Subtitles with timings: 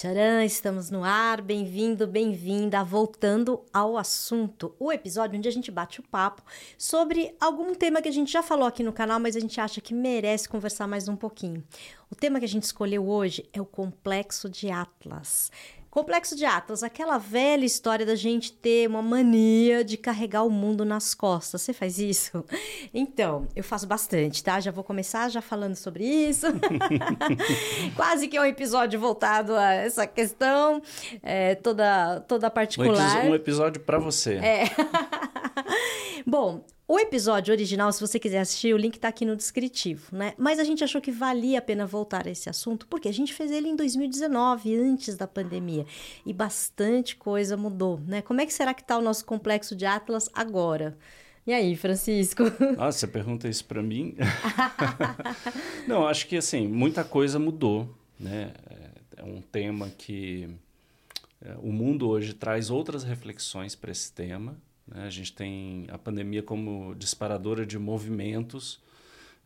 [0.00, 6.00] Tcharam, estamos no ar, bem-vindo, bem-vinda, voltando ao assunto, o episódio onde a gente bate
[6.00, 6.42] o papo
[6.78, 9.78] sobre algum tema que a gente já falou aqui no canal, mas a gente acha
[9.78, 11.62] que merece conversar mais um pouquinho.
[12.10, 15.52] O tema que a gente escolheu hoje é o complexo de Atlas.
[15.90, 20.84] Complexo de Atlas, aquela velha história da gente ter uma mania de carregar o mundo
[20.84, 21.62] nas costas.
[21.62, 22.44] Você faz isso?
[22.92, 24.58] Então, eu faço bastante, tá?
[24.58, 26.46] Já vou começar já falando sobre isso.
[27.94, 30.82] Quase que é um episódio voltado a essa questão,
[31.22, 33.24] é, toda, toda particular.
[33.24, 34.34] Um episódio para você.
[34.34, 34.64] É.
[36.26, 40.34] Bom, o episódio original, se você quiser assistir, o link tá aqui no descritivo, né?
[40.36, 43.32] Mas a gente achou que valia a pena voltar a esse assunto, porque a gente
[43.32, 45.86] fez ele em 2019, antes da pandemia,
[46.26, 48.22] e bastante coisa mudou, né?
[48.22, 50.98] Como é que será que tá o nosso complexo de Atlas agora?
[51.46, 52.42] E aí, Francisco?
[52.76, 54.16] Ah, você pergunta isso para mim?
[55.86, 58.52] Não, acho que assim, muita coisa mudou, né?
[59.16, 60.50] É um tema que
[61.40, 64.56] é, o mundo hoje traz outras reflexões para esse tema,
[64.90, 65.06] né?
[65.06, 68.80] A gente tem a pandemia como disparadora de movimentos,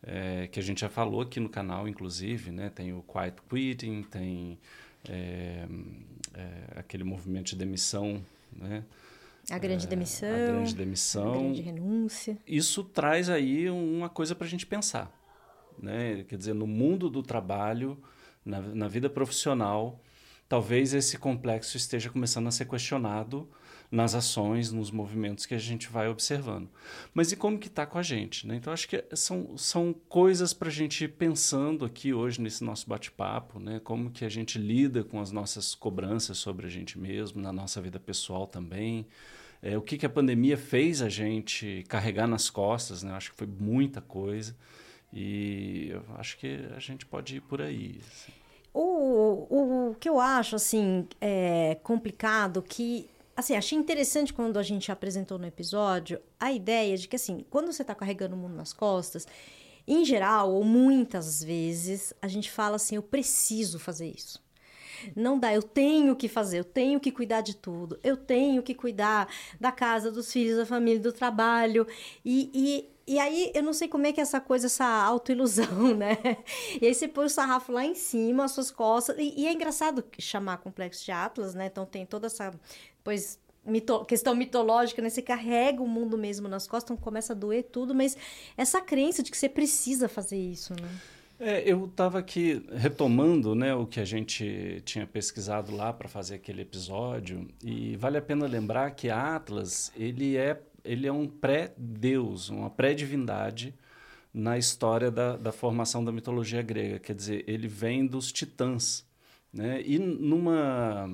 [0.03, 2.51] é, que a gente já falou aqui no canal, inclusive.
[2.51, 2.69] Né?
[2.69, 4.57] Tem o quiet quitting, tem
[5.07, 5.65] é,
[6.33, 8.21] é, aquele movimento de demissão.
[8.51, 8.83] Né?
[9.49, 10.29] A grande demissão.
[10.29, 11.33] A grande demissão.
[11.33, 12.37] A grande renúncia.
[12.47, 15.11] Isso traz aí uma coisa para a gente pensar.
[15.81, 16.23] Né?
[16.27, 17.97] Quer dizer, no mundo do trabalho,
[18.43, 19.99] na, na vida profissional,
[20.47, 23.49] talvez esse complexo esteja começando a ser questionado
[23.91, 26.69] nas ações, nos movimentos que a gente vai observando.
[27.13, 28.47] Mas e como que está com a gente?
[28.47, 28.55] Né?
[28.55, 32.89] Então, acho que são, são coisas para a gente ir pensando aqui hoje nesse nosso
[32.89, 33.79] bate-papo, né?
[33.83, 37.81] como que a gente lida com as nossas cobranças sobre a gente mesmo, na nossa
[37.81, 39.07] vida pessoal também.
[39.61, 43.11] É, o que, que a pandemia fez a gente carregar nas costas, né?
[43.13, 44.55] acho que foi muita coisa.
[45.13, 48.01] E acho que a gente pode ir por aí.
[48.01, 48.44] Assim.
[48.77, 54.91] O, o que eu acho assim é complicado que assim, achei interessante quando a gente
[54.91, 58.71] apresentou no episódio a ideia de que, assim, quando você está carregando o mundo nas
[58.71, 59.27] costas,
[59.87, 64.43] em geral, ou muitas vezes, a gente fala assim: eu preciso fazer isso.
[65.15, 68.73] Não dá, eu tenho que fazer, eu tenho que cuidar de tudo, eu tenho que
[68.73, 69.27] cuidar
[69.59, 71.85] da casa, dos filhos, da família, do trabalho.
[72.23, 75.93] E, e, e aí eu não sei como é que é essa coisa, essa autoilusão,
[75.95, 76.17] né?
[76.81, 79.15] E aí você põe o sarrafo lá em cima, as suas costas.
[79.19, 81.67] E, e é engraçado chamar complexo de Atlas, né?
[81.67, 82.51] Então tem toda essa
[83.03, 85.09] pois mito, questão mitológica, né?
[85.09, 88.17] Você carrega o mundo mesmo nas costas, então começa a doer tudo, mas
[88.57, 90.89] essa crença de que você precisa fazer isso, né?
[91.37, 96.35] É, eu estava aqui retomando né, o que a gente tinha pesquisado lá para fazer
[96.35, 102.49] aquele episódio e vale a pena lembrar que Atlas ele é, ele é um pré-deus,
[102.49, 103.73] uma pré-divindade
[104.33, 106.99] na história da, da formação da mitologia grega.
[106.99, 109.05] Quer dizer, ele vem dos titãs.
[109.51, 109.81] Né?
[109.85, 111.09] E numa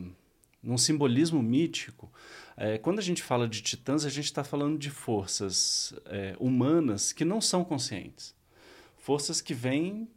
[0.64, 2.12] num simbolismo mítico,
[2.56, 7.12] é, quando a gente fala de titãs, a gente está falando de forças é, humanas
[7.12, 8.36] que não são conscientes.
[8.98, 10.08] Forças que vêm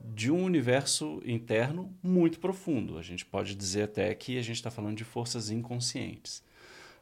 [0.00, 2.98] de um universo interno muito profundo.
[2.98, 6.42] A gente pode dizer até que a gente está falando de forças inconscientes.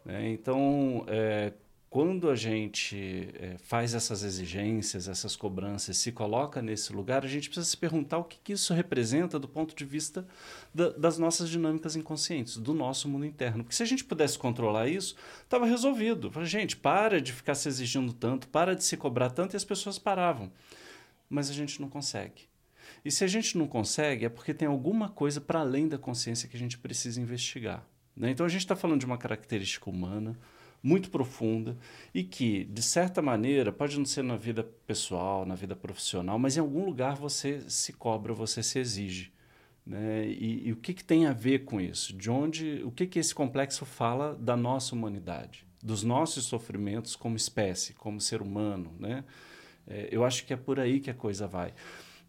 [0.02, 0.30] Né?
[0.30, 1.52] Então, é,
[1.88, 7.48] quando a gente é, faz essas exigências, essas cobranças, se coloca nesse lugar, a gente
[7.48, 10.26] precisa se perguntar o que, que isso representa do ponto de vista
[10.74, 13.62] da, das nossas dinâmicas inconscientes, do nosso mundo interno.
[13.62, 16.30] Porque se a gente pudesse controlar isso, estava resolvido.
[16.44, 19.98] Gente, para de ficar se exigindo tanto, para de se cobrar tanto, e as pessoas
[19.98, 20.50] paravam.
[21.30, 22.42] Mas a gente não consegue.
[23.04, 26.48] E se a gente não consegue, é porque tem alguma coisa para além da consciência
[26.48, 27.86] que a gente precisa investigar.
[28.16, 28.30] Né?
[28.30, 30.36] Então a gente está falando de uma característica humana
[30.86, 31.76] muito profunda
[32.14, 36.56] e que, de certa maneira, pode não ser na vida pessoal, na vida profissional, mas
[36.56, 39.32] em algum lugar você se cobra, você se exige.
[39.84, 40.28] Né?
[40.28, 42.16] E, e o que, que tem a ver com isso?
[42.16, 47.36] De onde, o que, que esse complexo fala da nossa humanidade, dos nossos sofrimentos como
[47.36, 49.24] espécie, como ser humano, né?
[49.88, 51.74] É, eu acho que é por aí que a coisa vai.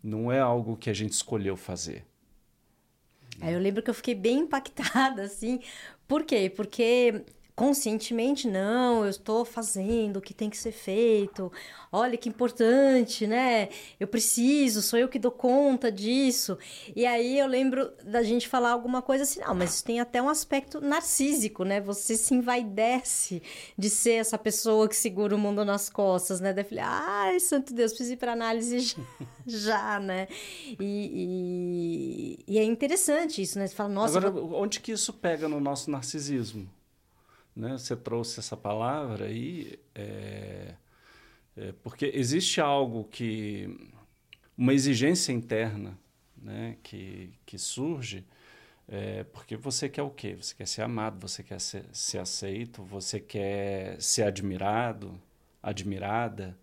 [0.03, 2.06] Não é algo que a gente escolheu fazer.
[3.42, 5.60] É, eu lembro que eu fiquei bem impactada, assim.
[6.07, 6.51] Por quê?
[6.56, 7.24] Porque
[7.57, 11.51] conscientemente, não, eu estou fazendo o que tem que ser feito,
[11.92, 13.69] olha que importante, né?
[14.00, 16.56] Eu preciso, sou eu que dou conta disso.
[16.95, 20.21] E aí eu lembro da gente falar alguma coisa assim, não, mas isso tem até
[20.21, 21.81] um aspecto narcísico, né?
[21.81, 23.42] Você se envaidece
[23.75, 26.53] de ser essa pessoa que segura o mundo nas costas, né?
[26.53, 29.01] Daí eu falei, ai, santo Deus, preciso ir para análise já,
[29.48, 30.27] já né?
[30.80, 33.65] E, e, e, é interessante isso, né?
[33.65, 34.19] Você fala, nossa...
[34.19, 36.76] Agora, onde que isso pega no nosso narcisismo?
[37.57, 37.71] Né?
[37.71, 40.75] Você trouxe essa palavra aí, é,
[41.57, 43.68] é, porque existe algo que.
[44.56, 45.98] uma exigência interna
[46.38, 46.77] né?
[46.83, 48.24] que, que surge
[48.89, 50.36] É, porque você quer o quê?
[50.36, 55.19] Você quer ser amado, você quer ser, ser aceito, você quer ser admirado,
[55.62, 56.57] admirada,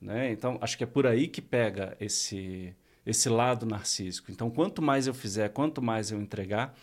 [0.00, 0.32] né?
[0.32, 2.74] Então, acho que é por aí que pega esse,
[3.04, 4.32] esse lado narcísico.
[4.32, 6.74] Então, quanto mais eu fizer, quanto mais eu entregar,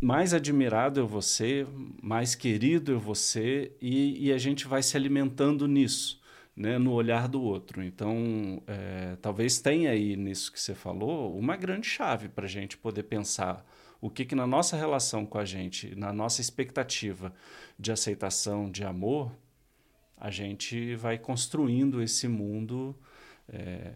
[0.00, 1.66] mais admirado eu vou ser,
[2.02, 6.20] mais querido eu vou ser, e, e a gente vai se alimentando nisso
[6.60, 7.82] né, no olhar do outro.
[7.82, 12.76] Então, é, talvez tenha aí nisso que você falou uma grande chave para a gente
[12.76, 13.64] poder pensar
[14.00, 17.32] o que, que na nossa relação com a gente, na nossa expectativa
[17.78, 19.32] de aceitação, de amor,
[20.16, 22.94] a gente vai construindo esse mundo,
[23.48, 23.92] é,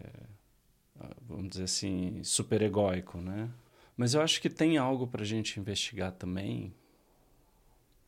[1.21, 3.49] vamos dizer assim, super egóico, né?
[3.97, 6.73] Mas eu acho que tem algo para a gente investigar também.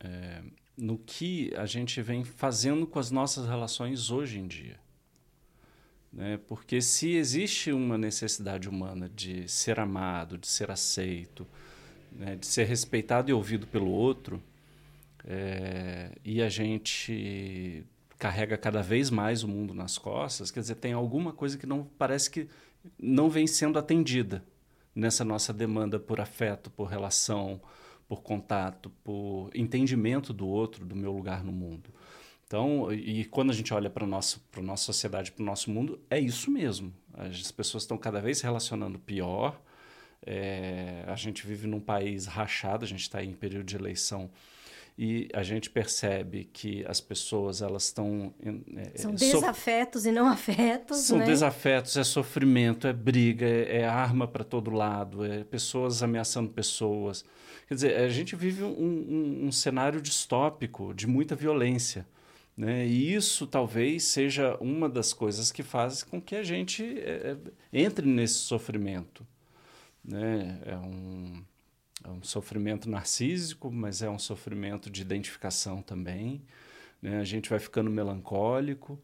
[0.00, 0.42] É,
[0.76, 4.78] no que a gente vem fazendo com as nossas relações hoje em dia.
[6.12, 6.38] Né?
[6.46, 11.46] Porque se existe uma necessidade humana de ser amado, de ser aceito,
[12.12, 12.36] né?
[12.36, 14.40] de ser respeitado e ouvido pelo outro,
[15.24, 17.84] é, e a gente
[18.18, 21.84] carrega cada vez mais o mundo nas costas, quer dizer, tem alguma coisa que não
[21.98, 22.48] parece que
[22.98, 24.44] não vem sendo atendida
[24.98, 27.60] nessa nossa demanda por afeto, por relação,
[28.08, 31.90] por contato, por entendimento do outro, do meu lugar no mundo.
[32.46, 34.40] Então, e quando a gente olha para a nossa
[34.76, 36.92] sociedade, para o nosso mundo, é isso mesmo.
[37.14, 39.60] As pessoas estão cada vez se relacionando pior.
[40.26, 44.30] É, a gente vive num país rachado, a gente está em período de eleição
[44.98, 48.34] e a gente percebe que as pessoas elas estão
[48.76, 50.08] é, são desafetos so...
[50.08, 51.24] e não afetos são né?
[51.24, 57.24] desafetos é sofrimento é briga é, é arma para todo lado é pessoas ameaçando pessoas
[57.68, 62.06] Quer dizer, a gente vive um, um, um cenário distópico de muita violência.
[62.56, 62.86] Né?
[62.86, 67.36] E isso talvez seja uma das coisas que faz com que a gente é,
[67.70, 69.24] é entre nesse sofrimento.
[70.02, 70.58] Né?
[70.64, 71.44] É, um,
[72.04, 76.42] é um sofrimento narcísico, mas é um sofrimento de identificação também.
[77.02, 77.20] Né?
[77.20, 79.00] A gente vai ficando melancólico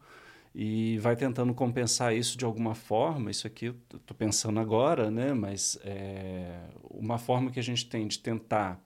[0.54, 3.30] e vai tentando compensar isso de alguma forma.
[3.30, 5.32] Isso aqui eu estou pensando agora, né?
[5.32, 6.60] mas é
[6.90, 8.80] uma forma que a gente tem de tentar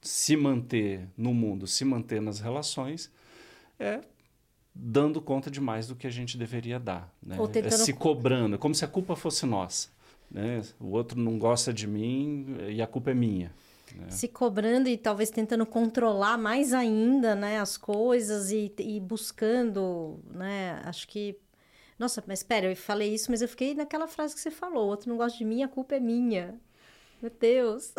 [0.00, 3.10] se manter no mundo, se manter nas relações,
[3.78, 4.00] é
[4.78, 7.10] dando conta de mais do que a gente deveria dar.
[7.22, 7.36] Né?
[7.36, 7.66] Tentando...
[7.66, 9.88] É se cobrando, como se a culpa fosse nossa.
[10.30, 10.62] Né?
[10.80, 13.52] O outro não gosta de mim e a culpa é minha.
[13.94, 14.10] Né?
[14.10, 20.80] Se cobrando e talvez tentando controlar mais ainda né, as coisas e, e buscando, né?
[20.84, 21.38] Acho que.
[21.98, 24.88] Nossa, mas espera, eu falei isso, mas eu fiquei naquela frase que você falou: o
[24.88, 26.60] outro não gosta de mim, a culpa é minha.
[27.22, 27.94] Meu Deus.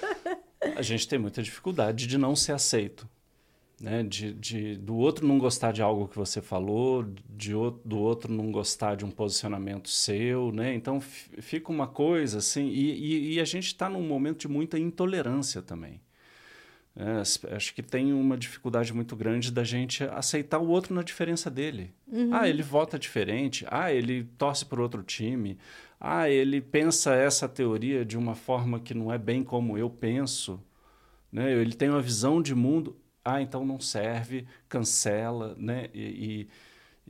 [0.74, 3.08] a gente tem muita dificuldade de não ser aceito
[3.80, 4.02] né?
[4.02, 7.52] De, de, do outro não gostar de algo que você falou, de,
[7.84, 10.74] do outro não gostar de um posicionamento seu, né?
[10.74, 14.78] Então fica uma coisa assim, e, e, e a gente está num momento de muita
[14.78, 16.00] intolerância também.
[16.94, 21.50] É, acho que tem uma dificuldade muito grande da gente aceitar o outro na diferença
[21.50, 21.94] dele.
[22.06, 22.34] Uhum.
[22.34, 23.64] Ah, ele vota diferente.
[23.70, 25.56] Ah, ele torce por outro time.
[25.98, 30.60] Ah, ele pensa essa teoria de uma forma que não é bem como eu penso.
[31.32, 31.52] Né?
[31.52, 32.96] Ele tem uma visão de mundo
[33.34, 35.88] ah, então não serve, cancela, né?
[35.94, 36.48] E,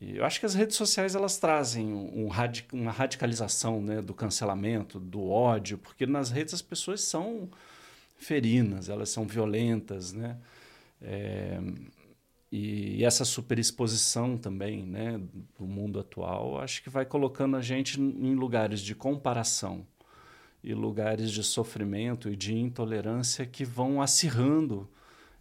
[0.01, 2.29] e, e eu acho que as redes sociais elas trazem um,
[2.73, 7.49] uma radicalização né, do cancelamento, do ódio, porque nas redes as pessoas são
[8.19, 10.37] ferinas, elas são violentas, né?
[11.03, 11.61] É,
[12.53, 15.21] e essa superexposição também né,
[15.57, 19.87] do mundo atual, acho que vai colocando a gente em lugares de comparação
[20.63, 24.89] e lugares de sofrimento e de intolerância que vão acirrando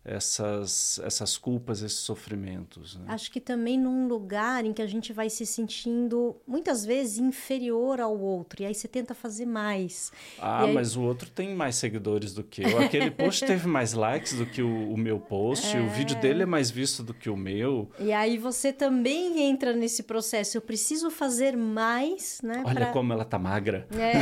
[0.03, 2.95] essas, essas culpas, esses sofrimentos.
[2.95, 3.05] Né?
[3.07, 7.99] Acho que também num lugar em que a gente vai se sentindo muitas vezes inferior
[7.99, 10.11] ao outro, e aí você tenta fazer mais.
[10.39, 10.73] Ah, aí...
[10.73, 12.79] mas o outro tem mais seguidores do que eu.
[12.79, 15.81] Aquele post teve mais likes do que o, o meu post, é...
[15.81, 17.89] o vídeo dele é mais visto do que o meu.
[17.99, 20.57] E aí você também entra nesse processo.
[20.57, 22.63] Eu preciso fazer mais, né?
[22.65, 22.91] Olha pra...
[22.91, 23.87] como ela tá magra.
[23.91, 24.13] É.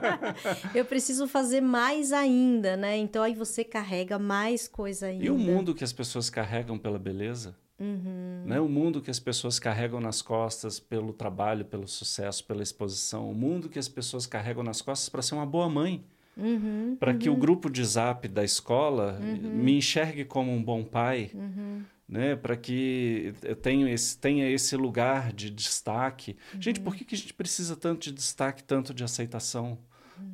[0.74, 2.96] eu preciso fazer mais ainda, né?
[2.96, 5.24] Então aí você carrega mais coisas ainda.
[5.24, 7.56] E o mundo que as pessoas carregam pela beleza?
[7.78, 8.44] Uhum.
[8.46, 8.60] Né?
[8.60, 13.30] O mundo que as pessoas carregam nas costas pelo trabalho, pelo sucesso, pela exposição.
[13.30, 16.04] O mundo que as pessoas carregam nas costas para ser uma boa mãe.
[16.36, 17.18] Uhum, para uhum.
[17.18, 19.50] que o grupo de zap da escola uhum.
[19.54, 21.30] me enxergue como um bom pai.
[21.32, 21.82] Uhum.
[22.06, 26.36] Né, para que eu tenha esse, tenha esse lugar de destaque.
[26.60, 26.98] Gente, por uhum.
[26.98, 29.78] que, que a gente precisa tanto de destaque, tanto de aceitação?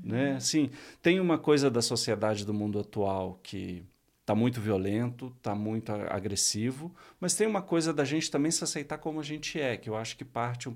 [0.02, 0.32] Né?
[0.32, 3.84] Assim, tem uma coisa da sociedade do mundo atual que
[4.30, 8.98] está muito violento, está muito agressivo, mas tem uma coisa da gente também se aceitar
[8.98, 10.70] como a gente é, que eu acho que parte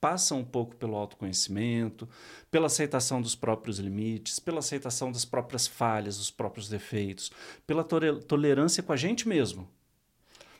[0.00, 2.08] passa um pouco pelo autoconhecimento,
[2.50, 7.32] pela aceitação dos próprios limites, pela aceitação das próprias falhas, dos próprios defeitos,
[7.66, 9.68] pela tolerância com a gente mesmo.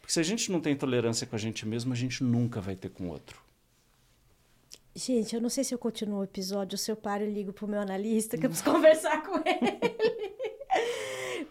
[0.01, 2.75] Porque se a gente não tem tolerância com a gente mesmo, a gente nunca vai
[2.75, 3.41] ter com o outro.
[4.95, 7.69] Gente, eu não sei se eu continuo o episódio, se eu paro e ligo pro
[7.69, 10.20] meu analista, que eu preciso conversar com ele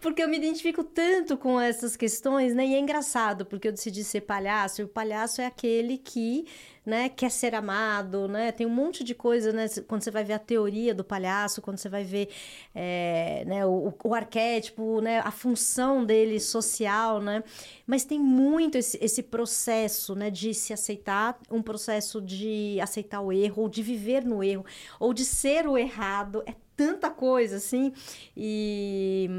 [0.00, 2.66] porque eu me identifico tanto com essas questões, né?
[2.66, 6.46] E é engraçado, porque eu decidi ser palhaço, e o palhaço é aquele que,
[6.90, 8.50] né, quer ser amado, né?
[8.50, 9.68] Tem um monte de coisa, né?
[9.86, 12.28] Quando você vai ver a teoria do palhaço, quando você vai ver
[12.74, 17.44] é, né, o, o, arquétipo, né, a função dele social, né?
[17.86, 23.32] Mas tem muito esse, esse processo, né, de se aceitar, um processo de aceitar o
[23.32, 24.66] erro, ou de viver no erro,
[24.98, 26.42] ou de ser o errado.
[26.44, 27.92] É tanta coisa, assim.
[28.36, 29.30] E,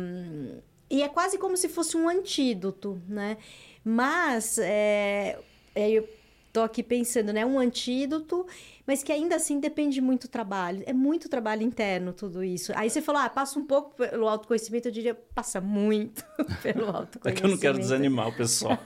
[0.90, 3.38] e é quase como se fosse um antídoto, né?
[3.84, 5.38] Mas é,
[5.76, 6.08] é, eu
[6.52, 7.46] tô aqui pensando, né?
[7.46, 8.46] Um antídoto,
[8.86, 10.84] mas que ainda assim depende de muito trabalho.
[10.86, 12.72] É muito trabalho interno tudo isso.
[12.76, 16.26] Aí você falou, ah, passa um pouco pelo autoconhecimento, eu diria, passa muito
[16.62, 17.28] pelo autoconhecimento.
[17.28, 18.78] É que eu não quero desanimar o pessoal.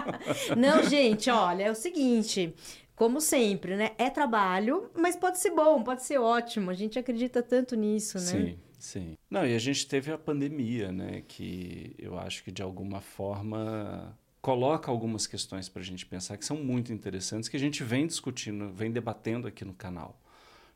[0.56, 2.54] não, gente, olha, é o seguinte,
[2.94, 3.92] como sempre, né?
[3.98, 6.70] É trabalho, mas pode ser bom, pode ser ótimo.
[6.70, 8.24] A gente acredita tanto nisso, né?
[8.24, 9.14] Sim, sim.
[9.30, 11.22] Não, e a gente teve a pandemia, né?
[11.26, 16.44] Que eu acho que de alguma forma coloca algumas questões para a gente pensar que
[16.44, 20.20] são muito interessantes, que a gente vem discutindo, vem debatendo aqui no canal.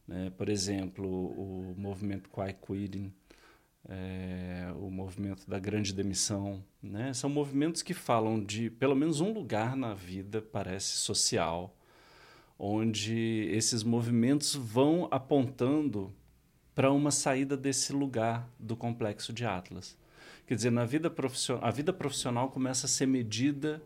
[0.07, 0.33] Né?
[0.39, 3.13] Por exemplo, o movimento Quiet Quitting,
[3.87, 7.13] é, o movimento da grande demissão, né?
[7.13, 11.77] São movimentos que falam de pelo menos um lugar na vida parece social
[12.59, 16.11] onde esses movimentos vão apontando
[16.75, 19.95] para uma saída desse lugar do complexo de Atlas.
[20.49, 23.83] Quer dizer, na vida profissional, a vida profissional começa a ser medida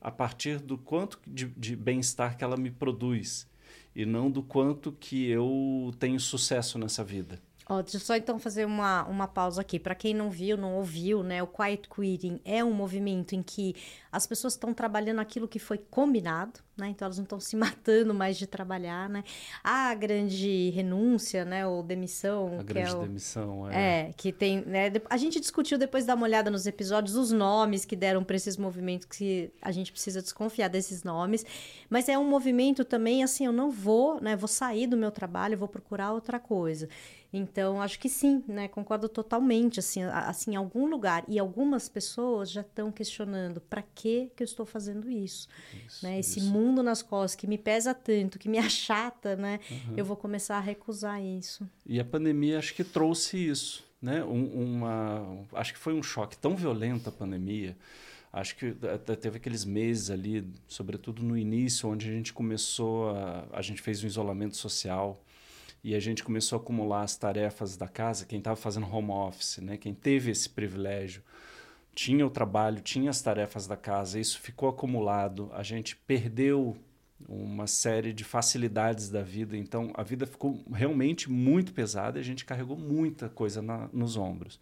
[0.00, 3.48] a partir do quanto de, de bem-estar que ela me produz
[3.94, 7.40] e não do quanto que eu tenho sucesso nessa vida.
[7.84, 9.78] Deixa eu só então fazer uma, uma pausa aqui.
[9.78, 11.40] Para quem não viu, não ouviu, né?
[11.40, 13.76] O Quiet Quitting é um movimento em que
[14.10, 16.88] as pessoas estão trabalhando aquilo que foi combinado, né?
[16.88, 19.22] Então elas não estão se matando mais de trabalhar, né?
[19.62, 21.66] A grande renúncia, né?
[21.66, 22.58] Ou demissão.
[22.58, 23.00] A grande é o...
[23.02, 24.08] demissão, é.
[24.08, 24.62] É, que tem.
[24.62, 24.90] Né?
[25.08, 28.56] A gente discutiu depois dar uma olhada nos episódios os nomes que deram para esses
[28.56, 31.44] movimentos que a gente precisa desconfiar desses nomes.
[31.88, 34.34] Mas é um movimento também assim, eu não vou, né?
[34.34, 36.88] Vou sair do meu trabalho, vou procurar outra coisa.
[37.32, 38.66] Então, acho que sim, né?
[38.66, 41.24] Concordo totalmente, assim, assim, em algum lugar.
[41.28, 45.48] E algumas pessoas já estão questionando para que que eu estou fazendo isso,
[45.86, 46.18] isso né?
[46.18, 46.50] Esse isso.
[46.50, 49.60] mundo nas costas que me pesa tanto, que me achata, né?
[49.70, 49.94] Uhum.
[49.96, 51.68] Eu vou começar a recusar isso.
[51.84, 54.24] E a pandemia acho que trouxe isso, né?
[54.24, 57.76] Um, uma, acho que foi um choque tão violento a pandemia.
[58.32, 58.76] Acho que
[59.20, 64.04] teve aqueles meses ali, sobretudo no início, onde a gente começou a, a gente fez
[64.04, 65.20] um isolamento social
[65.82, 69.58] e a gente começou a acumular as tarefas da casa, quem estava fazendo home office,
[69.58, 69.76] né?
[69.76, 71.22] quem teve esse privilégio,
[71.94, 76.76] tinha o trabalho, tinha as tarefas da casa, isso ficou acumulado, a gente perdeu
[77.28, 82.24] uma série de facilidades da vida, então a vida ficou realmente muito pesada e a
[82.24, 84.58] gente carregou muita coisa na, nos ombros.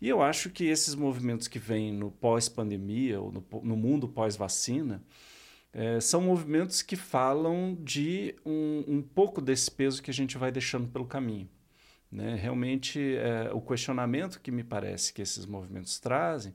[0.00, 5.02] E eu acho que esses movimentos que vêm no pós-pandemia, ou no, no mundo pós-vacina,
[5.72, 10.50] é, são movimentos que falam de um, um pouco desse peso que a gente vai
[10.50, 11.48] deixando pelo caminho.
[12.10, 12.34] Né?
[12.34, 16.54] Realmente, é, o questionamento que me parece que esses movimentos trazem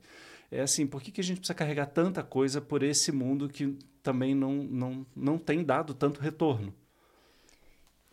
[0.51, 3.77] é assim: por que, que a gente precisa carregar tanta coisa por esse mundo que
[4.01, 6.73] também não, não, não tem dado tanto retorno?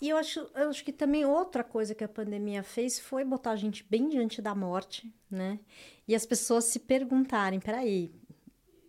[0.00, 3.50] E eu acho, eu acho que também outra coisa que a pandemia fez foi botar
[3.50, 5.60] a gente bem diante da morte, né?
[6.08, 8.10] E as pessoas se perguntarem: peraí,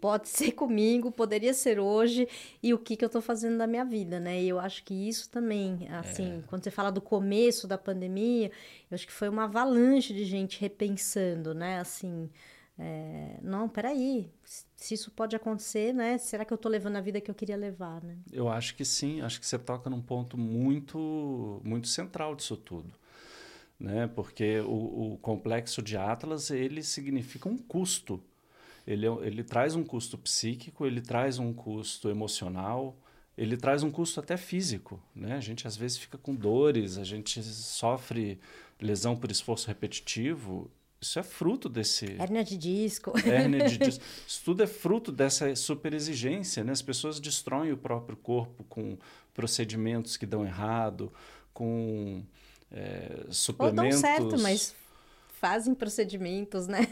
[0.02, 2.28] pode ser comigo, poderia ser hoje,
[2.62, 4.42] e o que, que eu estou fazendo da minha vida, né?
[4.42, 6.42] E eu acho que isso também, assim, é.
[6.48, 8.52] quando você fala do começo da pandemia,
[8.90, 11.80] eu acho que foi uma avalanche de gente repensando, né?
[11.80, 12.30] Assim,
[12.78, 14.28] é, não, peraí,
[14.76, 16.18] se isso pode acontecer, né?
[16.18, 18.18] Será que eu estou levando a vida que eu queria levar, né?
[18.32, 22.92] Eu acho que sim, acho que você toca num ponto muito, muito central disso tudo.
[23.80, 24.08] Né?
[24.08, 28.24] Porque o, o complexo de Atlas ele significa um custo
[28.86, 32.98] ele, é ele traz um custo psíquico, ele traz um custo emocional,
[33.38, 35.02] ele traz um custo até físico.
[35.16, 35.36] Né?
[35.36, 38.40] A gente às vezes fica com dores, a gente sofre
[38.80, 40.70] lesão por esforço repetitivo.
[41.00, 42.06] Isso é fruto desse.
[42.20, 43.14] Hérnia de disco.
[43.26, 44.04] Hérnia de disco.
[44.28, 46.64] Isso tudo é fruto dessa superexigência.
[46.64, 46.72] Né?
[46.72, 48.98] As pessoas destroem o próprio corpo com
[49.34, 51.12] procedimentos que dão errado,
[51.54, 52.24] com
[52.72, 53.96] é, suplementos.
[53.96, 54.76] Ou dão certo, mas
[55.40, 56.88] fazem procedimentos, né?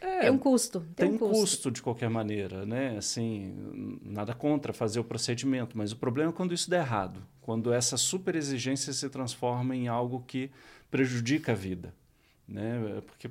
[0.00, 0.80] É, tem um custo.
[0.94, 1.34] Tem, tem um custo.
[1.34, 1.70] custo.
[1.70, 2.96] de qualquer maneira, né?
[2.96, 7.72] Assim, nada contra fazer o procedimento, mas o problema é quando isso der errado, quando
[7.72, 10.50] essa super exigência se transforma em algo que
[10.90, 11.94] prejudica a vida,
[12.46, 13.02] né?
[13.06, 13.30] Porque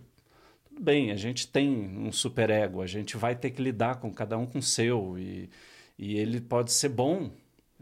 [0.68, 4.38] tudo bem, a gente tem um superego, a gente vai ter que lidar com cada
[4.38, 5.50] um com o seu e,
[5.98, 7.32] e ele pode ser bom,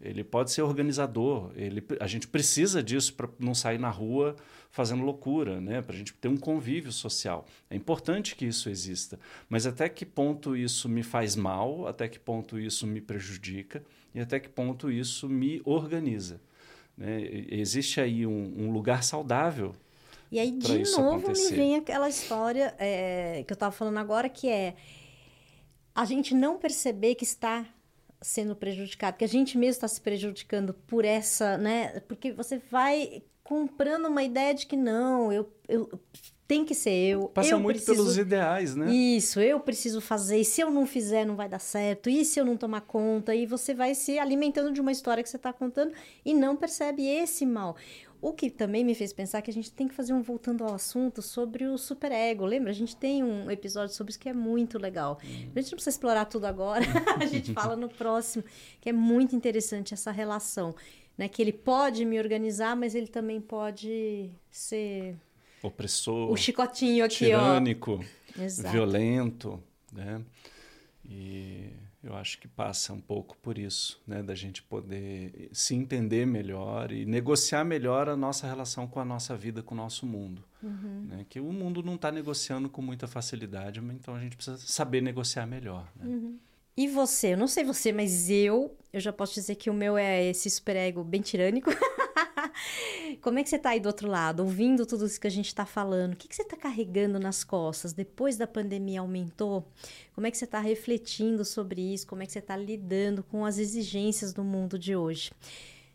[0.02, 4.36] ele pode ser organizador, ele, a gente precisa disso para não sair na rua
[4.70, 5.82] fazendo loucura, né?
[5.82, 7.46] para a gente ter um convívio social.
[7.70, 12.20] É importante que isso exista, mas até que ponto isso me faz mal, até que
[12.20, 13.84] ponto isso me prejudica
[14.14, 16.42] e até que ponto isso me organiza.
[16.98, 17.22] Né?
[17.50, 19.74] Existe aí um, um lugar saudável
[20.32, 21.52] e aí, de novo, acontecer.
[21.52, 24.76] me vem aquela história é, que eu estava falando agora, que é
[25.94, 27.66] a gente não perceber que está
[28.26, 32.00] sendo prejudicado, que a gente mesmo está se prejudicando por essa, né?
[32.08, 35.88] Porque você vai comprando uma ideia de que não, eu, eu
[36.48, 37.28] tem que ser eu.
[37.28, 37.98] Passa eu muito preciso...
[37.98, 38.92] pelos ideais, né?
[38.92, 42.40] Isso, eu preciso fazer, e se eu não fizer, não vai dar certo, e se
[42.40, 45.54] eu não tomar conta, e você vai se alimentando de uma história que você está
[45.54, 47.76] contando e não percebe esse mal.
[48.26, 50.74] O que também me fez pensar que a gente tem que fazer um voltando ao
[50.74, 52.44] assunto sobre o superego.
[52.44, 52.72] Lembra?
[52.72, 55.20] A gente tem um episódio sobre isso que é muito legal.
[55.24, 55.52] Uhum.
[55.56, 56.84] A gente não precisa explorar tudo agora,
[57.22, 58.44] a gente fala no próximo,
[58.82, 60.74] que é muito interessante essa relação.
[61.16, 61.28] Né?
[61.30, 65.16] Que ele pode me organizar, mas ele também pode ser.
[65.62, 66.32] Opressor.
[66.32, 68.04] O chicotinho aqui, tirânico,
[68.40, 68.72] ó.
[68.72, 69.62] violento.
[69.94, 70.20] Né?
[71.08, 71.70] E
[72.06, 74.22] eu acho que passa um pouco por isso, né?
[74.22, 79.36] Da gente poder se entender melhor e negociar melhor a nossa relação com a nossa
[79.36, 80.44] vida, com o nosso mundo.
[80.62, 81.08] Uhum.
[81.10, 81.26] Né?
[81.28, 85.48] Que o mundo não está negociando com muita facilidade, então a gente precisa saber negociar
[85.48, 85.92] melhor.
[85.96, 86.06] Né?
[86.06, 86.38] Uhum.
[86.78, 87.34] E você?
[87.34, 90.50] Eu não sei você, mas eu, eu já posso dizer que o meu é esse
[90.50, 91.72] superego bem tirânico.
[93.22, 95.48] Como é que você está aí do outro lado, ouvindo tudo isso que a gente
[95.48, 96.14] está falando?
[96.14, 97.94] O que, que você está carregando nas costas?
[97.94, 99.68] Depois da pandemia aumentou?
[100.14, 102.08] Como é que você está refletindo sobre isso?
[102.08, 105.32] Como é que você está lidando com as exigências do mundo de hoje?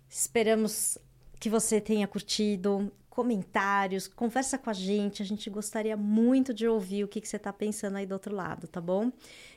[0.09, 0.99] Esperamos
[1.39, 5.23] que você tenha curtido, comentários, conversa com a gente.
[5.23, 8.35] A gente gostaria muito de ouvir o que, que você está pensando aí do outro
[8.35, 9.11] lado, tá bom?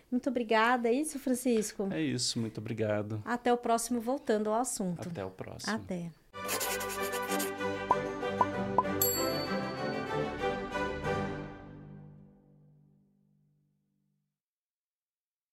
[0.10, 0.90] Muito obrigada.
[0.90, 1.88] É isso, Francisco?
[1.92, 3.22] É isso, muito obrigado.
[3.26, 5.10] Até o próximo, voltando ao assunto.
[5.10, 5.74] Até o próximo.
[5.74, 6.12] Até.
[6.44, 7.53] うん。